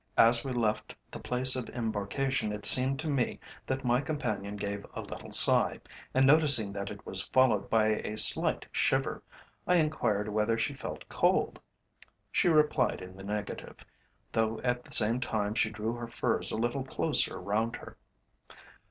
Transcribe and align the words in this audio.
As 0.17 0.43
we 0.43 0.51
left 0.51 0.95
the 1.11 1.19
place 1.19 1.55
of 1.55 1.69
embarkation 1.69 2.51
it 2.51 2.65
seemed 2.65 2.97
to 3.01 3.07
me 3.07 3.39
that 3.67 3.85
my 3.85 4.01
companion 4.01 4.55
gave 4.55 4.83
a 4.95 5.01
little 5.01 5.31
sigh, 5.31 5.79
and 6.11 6.25
noticing 6.25 6.73
that 6.73 6.89
it 6.89 7.05
was 7.05 7.27
followed 7.27 7.69
by 7.69 7.89
a 7.89 8.17
slight 8.17 8.65
shiver, 8.71 9.21
I 9.67 9.75
enquired 9.75 10.27
whether 10.27 10.57
she 10.57 10.73
felt 10.73 11.07
cold. 11.07 11.59
She 12.31 12.47
replied 12.49 12.99
in 13.03 13.15
the 13.15 13.23
negative, 13.23 13.85
though 14.31 14.59
at 14.61 14.83
the 14.83 14.91
same 14.91 15.19
time 15.19 15.53
she 15.53 15.69
drew 15.69 15.93
her 15.93 16.07
furs 16.07 16.51
a 16.51 16.57
little 16.57 16.83
closer 16.83 17.39
round 17.39 17.75
her. 17.75 17.95